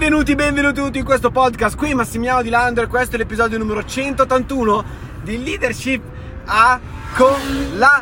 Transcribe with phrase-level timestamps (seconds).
[0.00, 1.76] Benvenuti, benvenuti tutti in questo podcast.
[1.76, 4.82] Qui Massimiliano Di Lando e questo è l'episodio numero 181
[5.22, 6.02] di Leadership
[6.46, 6.80] a
[7.14, 7.98] colazione.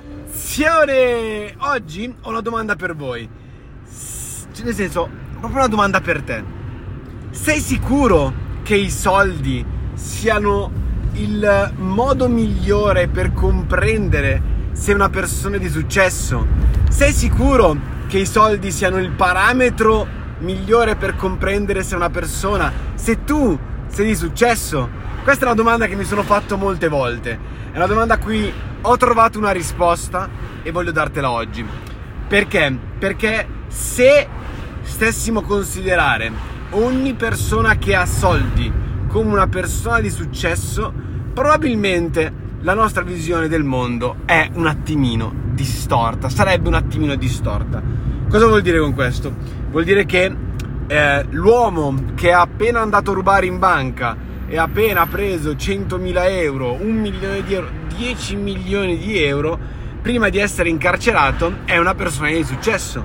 [1.59, 3.29] Oggi ho una domanda per voi.
[4.53, 5.09] Cioè, nel senso,
[5.41, 6.45] proprio una domanda per te.
[7.31, 10.71] Sei sicuro che i soldi siano
[11.15, 14.41] il modo migliore per comprendere
[14.71, 16.47] se una persona è di successo?
[16.91, 17.77] Sei sicuro
[18.07, 23.59] che i soldi siano il parametro migliore per comprendere se una persona, se tu
[23.89, 24.89] sei di successo?
[25.23, 27.39] Questa è una domanda che mi sono fatto molte volte.
[27.73, 30.29] È una domanda a cui ho trovato una risposta
[30.63, 31.65] e voglio dartela oggi.
[32.29, 32.77] Perché?
[32.99, 34.29] Perché se
[34.83, 36.31] stessimo considerare
[36.71, 38.71] ogni persona che ha soldi
[39.09, 40.93] come una persona di successo,
[41.33, 47.83] probabilmente la nostra visione del mondo è un attimino distorta, sarebbe un attimino distorta.
[48.29, 49.35] Cosa vuol dire con questo?
[49.71, 50.31] Vuol dire che
[50.87, 54.15] eh, l'uomo che è appena andato a rubare in banca
[54.47, 59.59] e ha appena preso 100.000 euro, un milione di euro, 10 milioni di euro,
[60.03, 63.03] prima di essere incarcerato, è una persona di successo.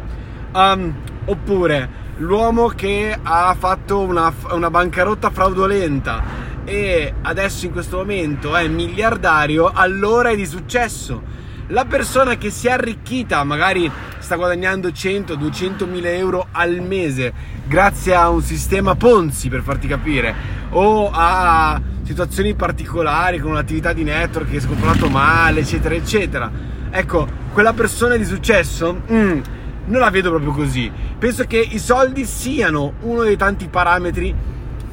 [0.53, 6.21] Um, oppure l'uomo che ha fatto una, una bancarotta fraudolenta
[6.65, 12.67] e adesso in questo momento è miliardario, allora è di successo la persona che si
[12.67, 17.33] è arricchita, magari sta guadagnando 100, 200 mila euro al mese
[17.65, 20.33] grazie a un sistema Ponzi per farti capire,
[20.71, 26.51] o a situazioni particolari con un'attività di network che si è comportato male, eccetera, eccetera.
[26.89, 29.39] Ecco, quella persona di successo mm,
[29.85, 30.91] non la vedo proprio così.
[31.17, 34.35] Penso che i soldi siano uno dei tanti parametri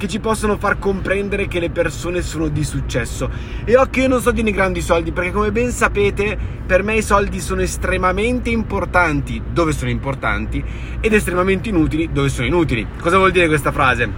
[0.00, 3.28] che ci possono far comprendere che le persone sono di successo.
[3.66, 7.02] E occhio, io non sto denigrando i soldi, perché come ben sapete, per me i
[7.02, 10.64] soldi sono estremamente importanti dove sono importanti
[11.00, 12.86] ed estremamente inutili dove sono inutili.
[12.98, 14.08] Cosa vuol dire questa frase?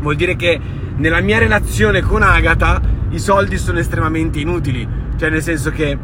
[0.00, 0.58] Vuol dire che
[0.96, 5.98] nella mia relazione con Agatha i soldi sono estremamente inutili, cioè nel senso che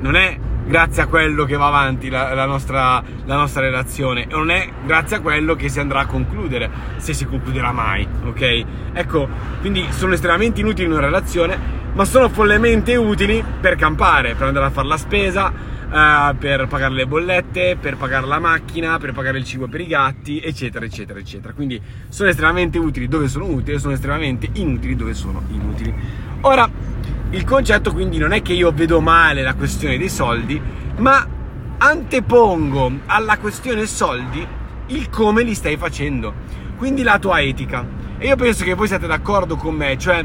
[0.00, 0.36] non è
[0.66, 4.68] grazie a quello che va avanti la, la, nostra, la, nostra, relazione e non è
[4.84, 8.64] grazie a quello che si andrà a concludere, se si concluderà mai, ok?
[8.92, 9.28] Ecco,
[9.60, 11.58] quindi sono estremamente inutili in una relazione,
[11.92, 15.52] ma sono follemente utili per campare, per andare a fare la spesa,
[15.90, 19.86] uh, per pagare le bollette, per pagare la macchina, per pagare il cibo per i
[19.86, 21.52] gatti, eccetera, eccetera, eccetera.
[21.52, 25.92] Quindi sono estremamente utili dove sono utili, sono estremamente inutili dove sono inutili.
[26.42, 26.68] Ora,
[27.32, 30.60] il concetto quindi non è che io vedo male la questione dei soldi,
[30.96, 31.24] ma
[31.78, 34.44] antepongo alla questione soldi
[34.86, 36.34] il come li stai facendo,
[36.76, 37.86] quindi la tua etica.
[38.18, 40.24] E io penso che voi siate d'accordo con me, cioè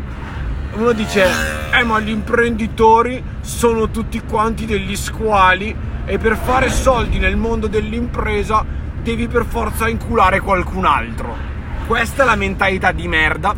[0.73, 1.27] uno dice,
[1.71, 7.67] eh ma gli imprenditori sono tutti quanti degli squali e per fare soldi nel mondo
[7.67, 8.65] dell'impresa
[9.03, 11.35] devi per forza inculare qualcun altro.
[11.85, 13.53] Questa è la mentalità di merda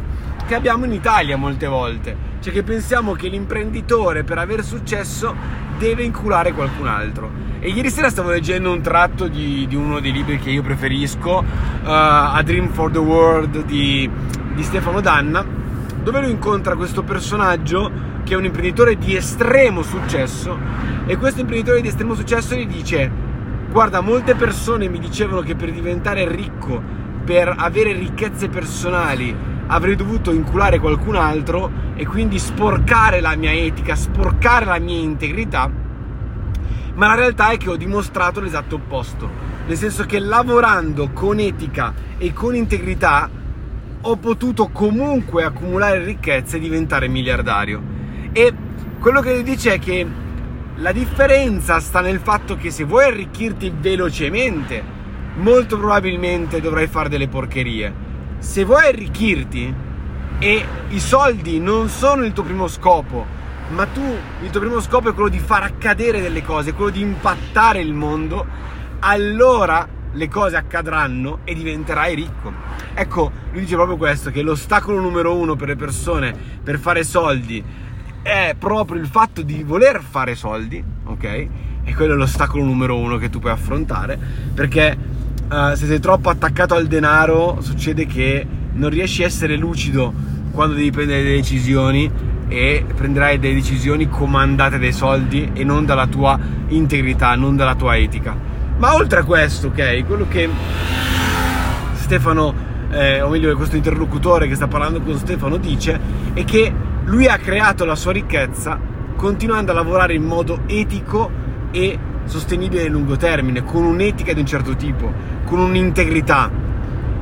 [0.45, 5.35] che abbiamo in Italia molte volte cioè che pensiamo che l'imprenditore per aver successo
[5.77, 7.29] deve inculare qualcun altro.
[7.59, 11.39] E ieri sera stavo leggendo un tratto di, di uno dei libri che io preferisco,
[11.39, 11.43] uh,
[11.83, 14.09] A Dream for the World di,
[14.53, 15.45] di Stefano Danna,
[16.01, 17.91] dove lui incontra questo personaggio
[18.23, 20.57] che è un imprenditore di estremo successo
[21.05, 23.09] e questo imprenditore di estremo successo gli dice
[23.69, 26.81] guarda molte persone mi dicevano che per diventare ricco
[27.25, 29.35] per avere ricchezze personali
[29.67, 35.69] avrei dovuto inculare qualcun altro e quindi sporcare la mia etica, sporcare la mia integrità,
[36.93, 39.29] ma la realtà è che ho dimostrato l'esatto opposto,
[39.67, 43.29] nel senso che lavorando con etica e con integrità
[43.99, 47.81] ho potuto comunque accumulare ricchezze e diventare miliardario.
[48.31, 48.53] E
[48.99, 50.05] quello che dice è che
[50.75, 54.81] la differenza sta nel fatto che se vuoi arricchirti velocemente,
[55.35, 58.05] molto probabilmente dovrai fare delle porcherie
[58.39, 59.73] se vuoi arricchirti
[60.39, 63.25] e i soldi non sono il tuo primo scopo,
[63.69, 64.03] ma tu
[64.43, 67.93] il tuo primo scopo è quello di far accadere delle cose, quello di impattare il
[67.93, 68.45] mondo,
[68.99, 72.51] allora le cose accadranno e diventerai ricco.
[72.93, 77.63] Ecco, lui dice proprio questo, che l'ostacolo numero uno per le persone per fare soldi
[78.21, 81.23] è proprio il fatto di voler fare soldi, ok?
[81.83, 84.19] E quello è l'ostacolo numero uno che tu puoi affrontare,
[84.53, 84.97] perché
[85.49, 90.13] uh, se sei troppo attaccato al denaro succede che non riesci a essere lucido
[90.51, 92.09] quando devi prendere delle decisioni
[92.47, 96.39] e prenderai delle decisioni comandate dai soldi e non dalla tua
[96.69, 98.35] integrità, non dalla tua etica.
[98.77, 100.49] Ma oltre a questo, ok, quello che
[101.93, 102.53] Stefano,
[102.91, 105.99] eh, o meglio questo interlocutore che sta parlando con Stefano dice
[106.33, 106.73] è che
[107.03, 108.79] lui ha creato la sua ricchezza
[109.15, 111.29] continuando a lavorare in modo etico
[111.71, 115.11] e sostenibile nel lungo termine, con un'etica di un certo tipo,
[115.47, 116.51] con un'integrità.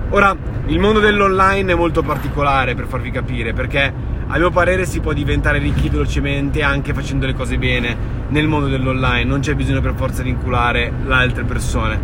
[0.10, 0.36] Ora,
[0.66, 3.94] il mondo dell'online è molto particolare per farvi capire, perché
[4.28, 7.96] a mio parere si può diventare ricchi velocemente anche facendo le cose bene
[8.30, 12.00] nel mondo dell'online, non c'è bisogno per forza di inculare le altre persone.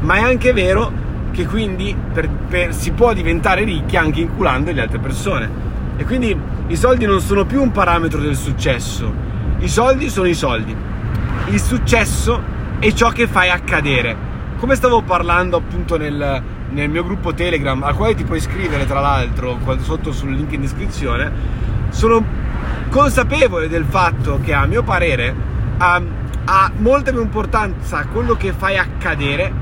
[0.00, 0.92] Ma è anche vero
[1.32, 5.50] che quindi per, per, si può diventare ricchi anche inculando le altre persone.
[5.96, 6.38] E quindi
[6.68, 9.12] i soldi non sono più un parametro del successo,
[9.58, 10.74] i soldi sono i soldi.
[11.46, 12.40] Il successo
[12.78, 14.33] è ciò che fai accadere.
[14.64, 18.98] Come stavo parlando appunto nel, nel mio gruppo Telegram, al quale ti puoi iscrivere tra
[18.98, 21.30] l'altro sotto sul link in descrizione,
[21.90, 22.24] sono
[22.88, 25.34] consapevole del fatto che a mio parere
[25.76, 26.00] ha,
[26.46, 29.52] ha molta più importanza quello che fai accadere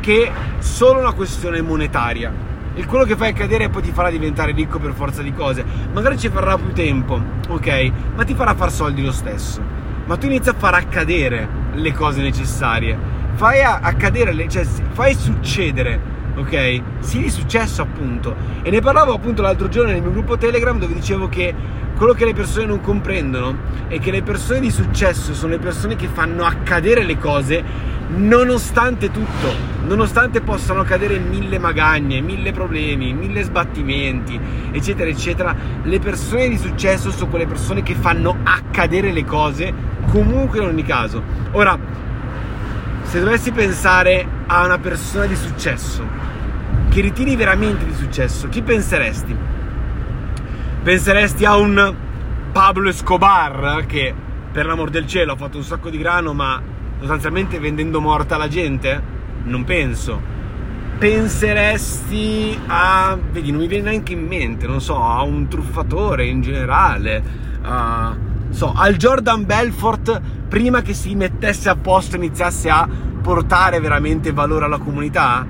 [0.00, 2.32] che solo una questione monetaria.
[2.74, 5.64] Il quello che fai accadere poi ti farà diventare ricco per forza di cose.
[5.92, 7.20] Magari ci farà più tempo,
[7.50, 7.92] ok?
[8.16, 9.62] Ma ti farà far soldi lo stesso.
[10.06, 13.13] Ma tu inizi a far accadere le cose necessarie.
[13.34, 16.82] Fai accadere, cioè fai succedere ok?
[16.98, 18.34] Sì, di successo appunto.
[18.62, 21.54] E ne parlavo appunto l'altro giorno nel mio gruppo Telegram dove dicevo che
[21.96, 23.56] quello che le persone non comprendono
[23.88, 29.10] è che le persone di successo sono le persone che fanno accadere le cose nonostante
[29.10, 29.52] tutto,
[29.86, 34.38] nonostante possano accadere mille magagne, mille problemi, mille sbattimenti,
[34.72, 39.72] eccetera, eccetera, le persone di successo sono quelle persone che fanno accadere le cose
[40.10, 41.22] comunque in ogni caso.
[41.52, 41.78] Ora,
[43.14, 46.04] se dovessi pensare a una persona di successo,
[46.90, 49.36] che ritieni veramente di successo, chi penseresti?
[50.82, 51.94] Penseresti a un
[52.50, 54.12] Pablo Escobar che
[54.50, 56.60] per l'amor del cielo ha fatto un sacco di grano ma
[56.98, 59.00] sostanzialmente vendendo morta la gente?
[59.44, 60.20] Non penso.
[60.98, 63.16] Penseresti a...
[63.30, 67.22] vedi, non mi viene neanche in mente, non so, a un truffatore in generale,
[67.62, 68.23] a...
[68.54, 72.88] So, al Jordan Belfort prima che si mettesse a posto e iniziasse a
[73.20, 75.44] portare veramente valore alla comunità?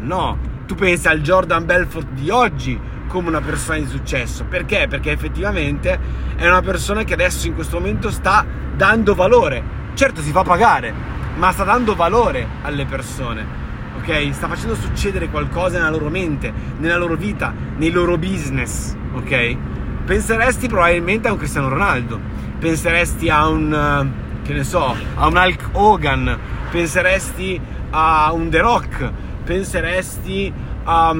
[0.00, 0.36] No,
[0.66, 2.78] tu pensi al Jordan Belfort di oggi
[3.08, 4.44] come una persona di successo.
[4.44, 4.88] Perché?
[4.90, 5.98] Perché effettivamente
[6.36, 8.44] è una persona che adesso in questo momento sta
[8.76, 9.62] dando valore.
[9.94, 10.92] Certo si fa pagare,
[11.36, 13.42] ma sta dando valore alle persone.
[13.96, 14.34] Ok?
[14.34, 18.94] Sta facendo succedere qualcosa nella loro mente, nella loro vita, nei loro business.
[19.14, 19.56] Ok?
[20.04, 25.36] Penseresti probabilmente a un Cristiano Ronaldo, penseresti a un eh, che ne so, a un
[25.36, 26.38] Hulk Hogan,
[26.70, 27.60] penseresti
[27.90, 29.10] a un The Rock,
[29.44, 30.52] penseresti
[30.84, 31.16] a,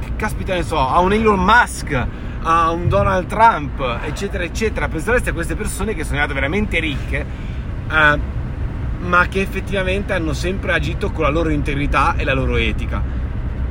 [0.00, 2.06] che caspita ne so, a un Elon Musk,
[2.42, 4.88] a un Donald Trump, eccetera, eccetera.
[4.88, 7.26] Penseresti a queste persone che sono diventate veramente ricche,
[7.90, 8.18] eh,
[8.98, 13.02] ma che effettivamente hanno sempre agito con la loro integrità e la loro etica.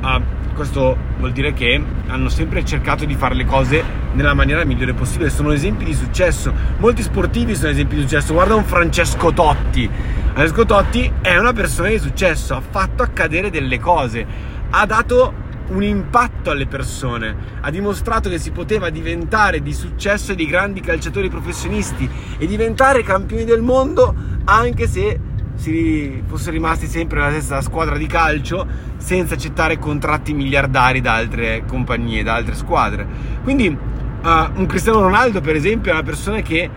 [0.02, 4.94] Eh, questo vuol dire che hanno sempre cercato di fare le cose nella maniera migliore
[4.94, 5.30] possibile.
[5.30, 6.52] Sono esempi di successo.
[6.78, 8.32] Molti sportivi sono esempi di successo.
[8.32, 9.90] Guarda un Francesco Totti
[10.34, 14.26] Francesco Totti è una persona di successo, ha fatto accadere delle cose,
[14.68, 15.32] ha dato
[15.68, 20.80] un impatto alle persone, ha dimostrato che si poteva diventare di successo e di grandi
[20.80, 24.12] calciatori professionisti e diventare campioni del mondo
[24.46, 25.20] anche se
[25.54, 31.62] si fosse rimasti sempre nella stessa squadra di calcio senza accettare contratti miliardari da altre
[31.64, 33.06] compagnie, da altre squadre.
[33.44, 33.78] Quindi
[34.24, 36.68] uh, un Cristiano Ronaldo per esempio è una persona che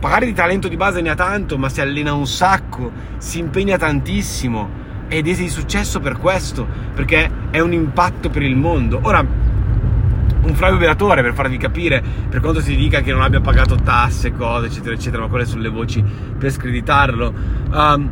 [0.00, 3.76] magari di talento di base ne ha tanto, ma si allena un sacco, si impegna
[3.76, 9.00] tantissimo ed è di successo per questo, perché è un impatto per il mondo.
[9.02, 13.76] Ora, un Flavio Velatore, per farvi capire, per quanto si dica che non abbia pagato
[13.76, 16.04] tasse, cose, eccetera, eccetera, ma quelle sono le voci
[16.38, 17.34] per screditarlo,
[17.72, 18.10] um,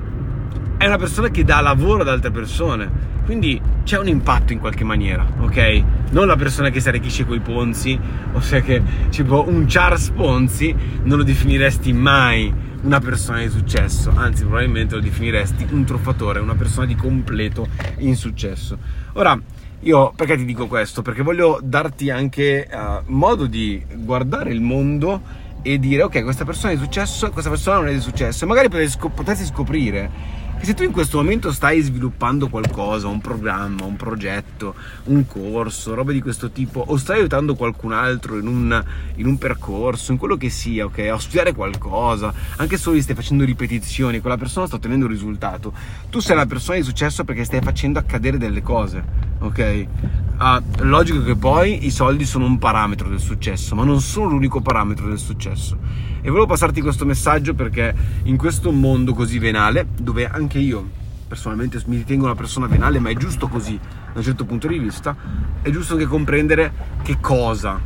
[0.76, 4.84] è una persona che dà lavoro ad altre persone quindi c'è un impatto in qualche
[4.84, 5.82] maniera, ok?
[6.10, 7.98] Non la persona che si arricchisce coi Ponzi,
[8.32, 12.52] ossia che tipo un Charles Ponzi non lo definiresti mai
[12.82, 17.66] una persona di successo, anzi probabilmente lo definiresti un truffatore, una persona di completo
[17.98, 18.78] insuccesso.
[19.14, 19.40] Ora,
[19.80, 21.02] io perché ti dico questo?
[21.02, 26.72] Perché voglio darti anche uh, modo di guardare il mondo e dire ok, questa persona
[26.72, 30.74] è di successo, questa persona non è di successo e magari potresti scoprire che se
[30.74, 36.22] tu in questo momento stai sviluppando qualcosa, un programma, un progetto, un corso, robe di
[36.22, 38.84] questo tipo, o stai aiutando qualcun altro in un,
[39.16, 40.98] in un percorso, in quello che sia, ok?
[41.00, 45.72] A studiare qualcosa, anche solo stai facendo ripetizioni, quella persona sta ottenendo un risultato,
[46.08, 49.04] tu sei una persona di successo perché stai facendo accadere delle cose,
[49.40, 49.86] ok?
[50.36, 54.60] Ah, logico che poi i soldi sono un parametro del successo, ma non sono l'unico
[54.60, 55.78] parametro del successo.
[56.20, 61.80] E volevo passarti questo messaggio perché in questo mondo così venale, dove anche io personalmente
[61.86, 65.16] mi ritengo una persona venale, ma è giusto così da un certo punto di vista,
[65.62, 66.72] è giusto anche comprendere
[67.02, 67.80] che cosa,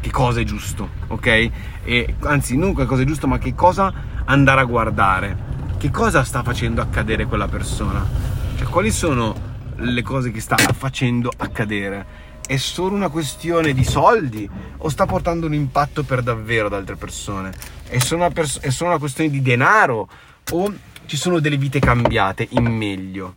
[0.00, 1.50] che cosa è giusto, ok?
[1.84, 3.92] E anzi, non che cosa è giusto, ma che cosa
[4.24, 5.36] andare a guardare,
[5.78, 8.04] che cosa sta facendo accadere quella persona,
[8.56, 12.30] cioè quali sono le cose che sta facendo accadere.
[12.46, 14.48] È solo una questione di soldi
[14.78, 17.52] o sta portando un impatto per davvero ad altre persone?
[17.84, 20.08] È solo una, pers- è solo una questione di denaro
[20.50, 20.72] o
[21.06, 23.36] ci sono delle vite cambiate in meglio?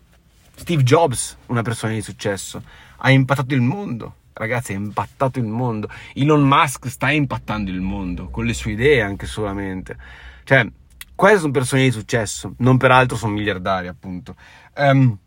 [0.56, 2.64] Steve Jobs, una persona di successo,
[2.98, 4.16] ha impattato il mondo.
[4.34, 5.90] Ragazzi, ha impattato il mondo.
[6.14, 9.96] Elon Musk sta impattando il mondo con le sue idee anche solamente.
[10.44, 10.68] Cioè,
[11.16, 14.36] queste sono persone di successo, non peraltro sono miliardari, appunto.
[14.76, 15.18] Um,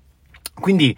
[0.61, 0.97] quindi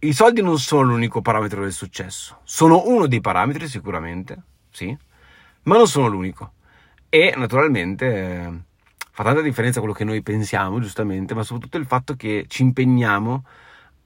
[0.00, 4.36] i soldi non sono l'unico parametro del successo, sono uno dei parametri sicuramente,
[4.70, 4.96] sì,
[5.62, 6.52] ma non sono l'unico.
[7.08, 8.52] E naturalmente eh,
[9.10, 13.44] fa tanta differenza quello che noi pensiamo, giustamente, ma soprattutto il fatto che ci impegniamo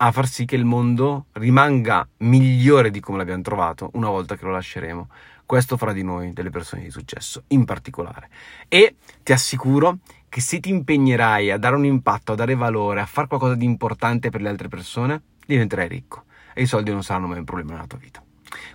[0.03, 4.45] a far sì che il mondo rimanga migliore di come l'abbiamo trovato una volta che
[4.45, 5.09] lo lasceremo.
[5.45, 8.31] Questo farà di noi delle persone di successo, in particolare.
[8.69, 9.99] E ti assicuro
[10.31, 13.65] che se ti impegnerai a dare un impatto, a dare valore, a fare qualcosa di
[13.65, 17.73] importante per le altre persone, diventerai ricco e i soldi non saranno mai un problema
[17.73, 18.23] nella tua vita.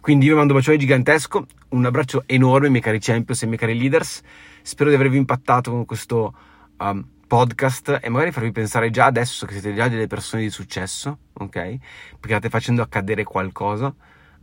[0.02, 3.58] Quindi io vi mando un bacione gigantesco, un abbraccio enorme, miei cari champions e miei
[3.58, 4.22] cari leaders.
[4.62, 6.36] Spero di avervi impattato con questo
[6.78, 11.20] um, podcast e magari farvi pensare già adesso che siete già delle persone di successo,
[11.34, 11.52] ok?
[11.54, 11.80] Perché
[12.28, 13.94] state facendo accadere qualcosa.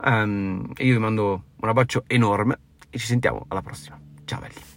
[0.04, 4.00] Um, e io vi mando un abbraccio enorme e ci sentiamo alla prossima.
[4.24, 4.71] Ciao belli.